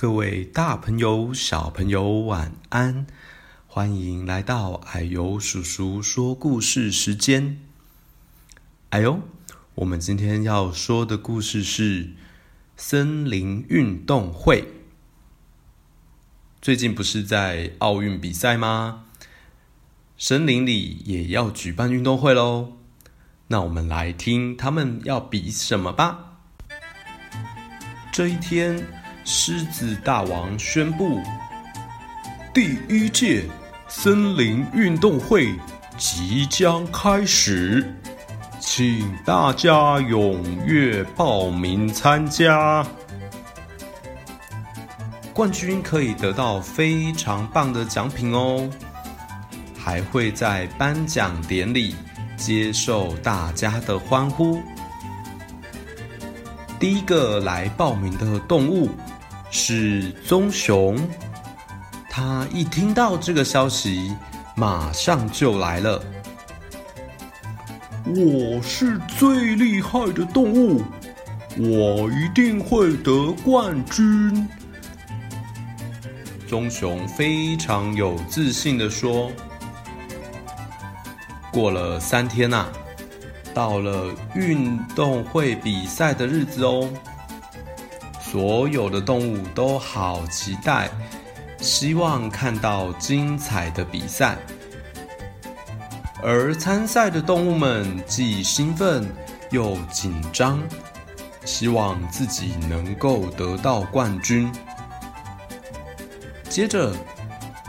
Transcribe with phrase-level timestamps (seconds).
[0.00, 3.06] 各位大朋友、小朋友，晚安！
[3.66, 7.60] 欢迎来到矮油叔叔说故事时间。
[8.88, 9.20] 啊呦，
[9.74, 12.14] 我们今天要说的故事是
[12.78, 14.72] 森林运动会。
[16.62, 19.04] 最近不是在奥运比赛吗？
[20.16, 22.78] 森林里也要举办运动会喽。
[23.48, 26.38] 那我们来听他们要比什么吧。
[28.10, 28.98] 这一天。
[29.24, 31.20] 狮子大王宣布，
[32.52, 33.44] 第一届
[33.88, 35.54] 森林运动会
[35.96, 37.94] 即将开始，
[38.58, 42.84] 请大家踊跃报名参加。
[45.32, 48.68] 冠军可以得到非常棒的奖品哦，
[49.78, 51.94] 还会在颁奖典礼
[52.36, 54.60] 接受大家的欢呼。
[56.80, 58.88] 第一个来报名的动物。
[59.52, 60.96] 是棕熊，
[62.08, 64.14] 他一听到这个消息，
[64.54, 66.00] 马上就来了。
[68.06, 70.84] 我是最厉害的动物，
[71.58, 74.48] 我一定会得冠军。
[76.46, 79.32] 棕熊非常有自信地说。
[81.52, 82.68] 过了三天呐，
[83.54, 86.88] 到了运动会比赛的日子哦。
[88.20, 90.88] 所有的动物都好期待，
[91.58, 94.36] 希望看到精彩的比赛。
[96.22, 99.08] 而参赛的动物们既兴奋
[99.50, 100.62] 又紧张，
[101.44, 104.52] 希望自己能够得到冠军。
[106.48, 106.92] 接着，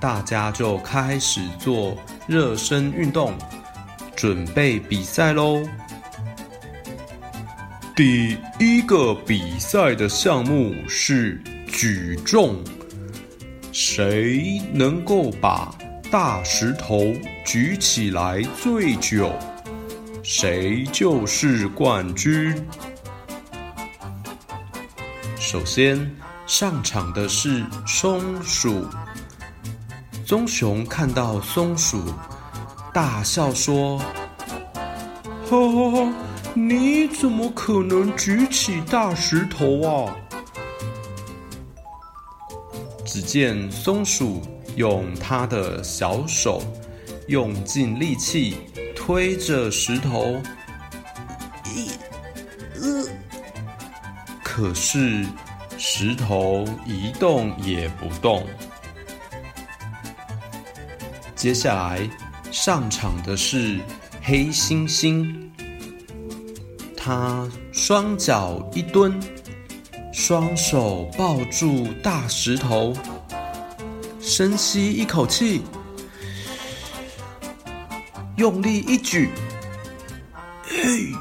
[0.00, 1.96] 大家就开始做
[2.26, 3.34] 热身运动，
[4.16, 5.62] 准备比赛喽。
[7.94, 12.56] 第一个比赛的项目是举重，
[13.72, 15.74] 谁能够把
[16.10, 17.12] 大石头
[17.44, 19.32] 举起来最久，
[20.22, 22.54] 谁就是冠军。
[25.38, 26.10] 首先
[26.46, 28.86] 上场的是松鼠，
[30.26, 32.02] 棕熊看到松鼠，
[32.96, 33.98] 大笑说
[35.44, 36.14] ：“哈哈哈。”
[36.56, 40.16] 你怎么可能举起大石头啊？
[43.04, 44.40] 只见松鼠
[44.76, 46.62] 用它的小手
[47.28, 48.56] 用尽力气
[48.96, 50.40] 推着石头，
[51.74, 51.90] 一、
[52.80, 53.04] 呃，
[54.42, 55.22] 可是
[55.76, 58.42] 石头一动也不动。
[61.34, 62.08] 接下来
[62.58, 63.78] 上场的是
[64.22, 65.30] 黑猩猩。
[66.96, 69.20] 他双脚一蹲，
[70.10, 72.94] 双手抱住大石头，
[74.20, 75.60] 深吸一口气，
[78.36, 79.28] 用力一举，
[80.64, 81.12] 嘿！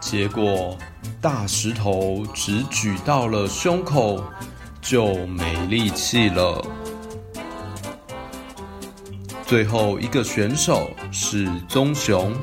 [0.00, 0.78] 结果
[1.20, 4.22] 大石头只举到了胸口，
[4.80, 6.64] 就没力气了。
[9.52, 12.34] 最后一个选手是棕熊。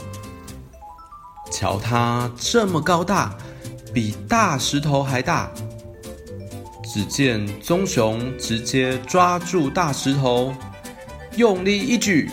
[1.51, 3.35] 瞧它这么高大，
[3.91, 5.49] 比大石头还大。
[6.83, 10.53] 只见棕熊直接抓住大石头，
[11.35, 12.29] 用力一举，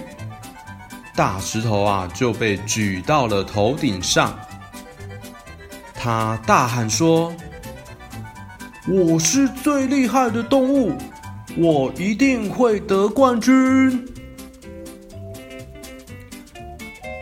[1.14, 4.38] 大石头啊就被举到了头顶上。
[5.94, 7.34] 他大喊说
[8.86, 10.92] ：“我是最厉害的动物，
[11.56, 14.06] 我一定会得冠军！”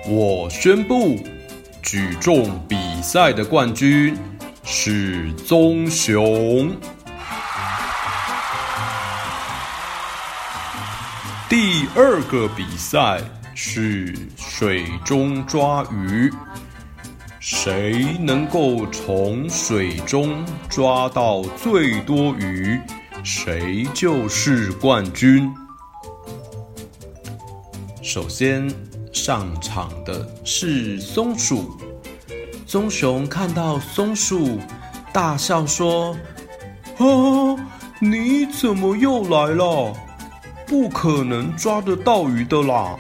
[0.07, 1.19] 我宣布。
[1.87, 4.17] 举重比赛的冠军
[4.65, 6.75] 是棕熊。
[11.47, 13.21] 第二个比赛
[13.55, 16.33] 是水中抓鱼，
[17.39, 22.81] 谁能够从水中抓到最多鱼，
[23.23, 25.53] 谁就是冠军。
[28.03, 28.67] 首先。
[29.15, 31.79] 上场的是松鼠，
[32.67, 34.59] 棕熊看到松鼠，
[35.13, 36.15] 大笑说
[36.99, 37.07] ：“哈，
[38.01, 39.95] 你怎么又来了？
[40.67, 42.99] 不可能抓得到鱼的啦！”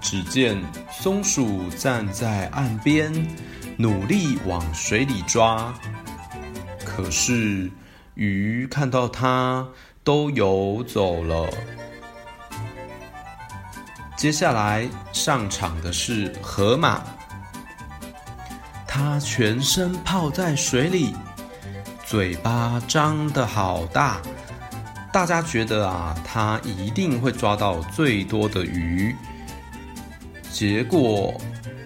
[0.00, 0.56] 只见
[0.92, 3.12] 松鼠站在岸边，
[3.76, 5.74] 努力往水里抓，
[6.84, 7.68] 可是
[8.14, 9.68] 鱼看到它
[10.04, 11.50] 都游走了。
[14.20, 17.00] 接下来上场的是河马，
[18.86, 21.16] 它全身泡在水里，
[22.04, 24.20] 嘴巴张得好大，
[25.10, 29.16] 大家觉得啊，它一定会抓到最多的鱼。
[30.52, 31.32] 结果，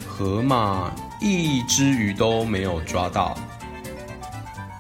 [0.05, 0.91] 河马
[1.21, 3.39] 一只鱼都没有抓到，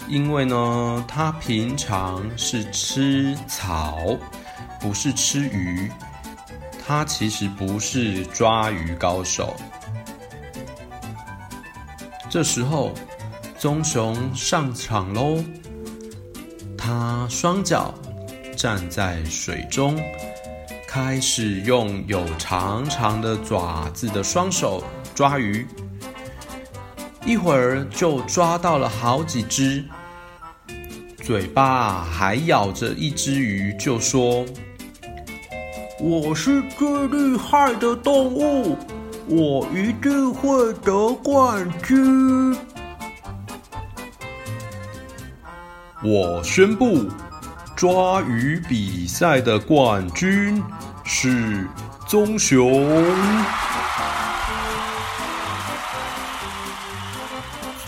[0.08, 3.96] 因为呢，它平常是吃草，
[4.80, 5.88] 不是吃鱼。
[6.86, 9.56] 它其实不是抓鱼高手。
[12.28, 12.92] 这时候，
[13.58, 15.42] 棕熊上场喽。
[16.76, 17.94] 它双脚
[18.54, 19.98] 站在水中，
[20.86, 24.84] 开始用有长长的爪子的双手
[25.14, 25.66] 抓鱼。
[27.24, 29.82] 一会儿就抓到了好几只，
[31.22, 34.44] 嘴巴还咬着一只鱼，就说
[36.06, 38.76] ：“我是最厉害的动物。”
[39.26, 42.54] 我一定会得冠军！
[46.02, 47.08] 我宣布，
[47.74, 50.62] 抓鱼比赛的冠军
[51.04, 51.66] 是
[52.06, 53.02] 棕熊。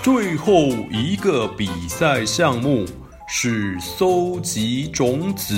[0.03, 0.55] 最后
[0.91, 2.87] 一个比赛项目
[3.29, 5.55] 是搜集种子。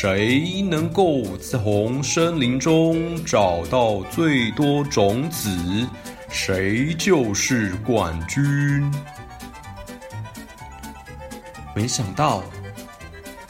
[0.00, 5.50] 谁能够从森林中找到最多种子，
[6.30, 8.88] 谁就是冠军。
[11.74, 12.44] 没想到，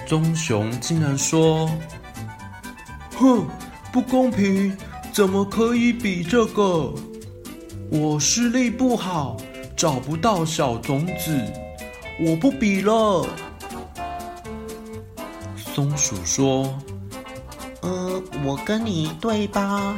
[0.07, 1.71] 棕熊竟然说
[3.19, 3.47] ：“哼，
[3.93, 4.75] 不公平！
[5.13, 6.95] 怎么可以比这个？
[7.91, 9.37] 我视力不好，
[9.77, 11.39] 找不到小种子，
[12.19, 13.27] 我不比了。”
[15.79, 16.77] 松鼠说
[17.83, 19.97] ：“呃，我跟你一队吧，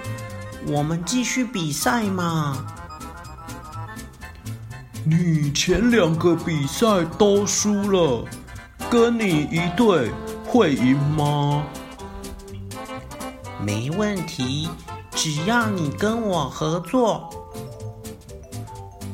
[0.66, 2.66] 我们继续比赛嘛。”
[5.06, 8.22] 你前两个比赛都输了，
[8.90, 10.10] 跟你一队
[10.44, 11.64] 会赢吗？
[13.58, 14.68] 没问题，
[15.12, 17.30] 只要你跟我合作。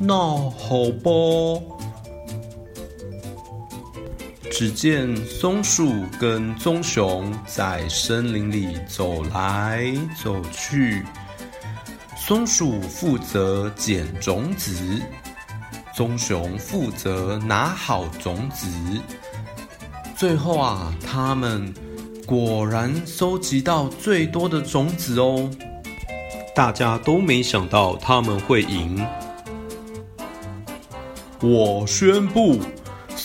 [0.01, 1.76] 那好吧。
[4.49, 11.03] 只见松鼠跟棕熊在森林里走来走去，
[12.17, 14.75] 松鼠负责捡种子，
[15.93, 18.67] 棕熊负责拿好种子。
[20.15, 21.71] 最后啊，他们
[22.25, 25.49] 果然收集到最多的种子哦！
[26.55, 29.05] 大家都没想到他们会赢。
[31.41, 32.59] 我宣布。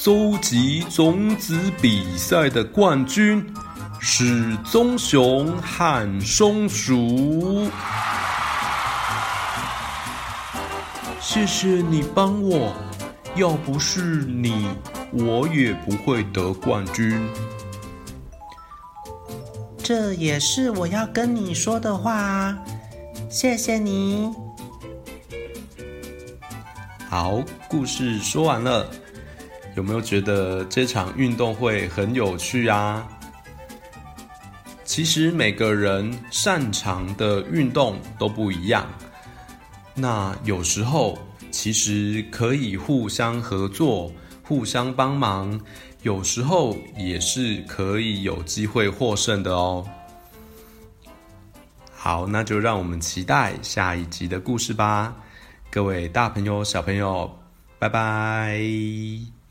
[0.05, 3.41] 搜集种子比赛的冠军
[4.01, 7.71] 是棕熊和松鼠。
[11.21, 12.75] 谢谢你帮我，
[13.37, 14.71] 要不是你，
[15.13, 17.25] 我也不会得冠军。
[19.85, 22.59] 这也是我要跟你说的话啊，
[23.31, 24.29] 谢谢你。
[27.09, 28.85] 好，故事说完了。
[29.75, 33.07] 有没有觉得这场运动会很有趣啊？
[34.85, 38.87] 其实每个人擅长的运动都不一样，
[39.95, 41.19] 那有时候
[41.51, 45.59] 其实可以互相合作、互相帮忙，
[46.03, 49.87] 有时候也是可以有机会获胜的哦。
[51.95, 55.17] 好，那就让我们期待下一集的故事吧。
[55.71, 57.39] 各位大朋友、小朋友，
[57.79, 59.42] 拜拜。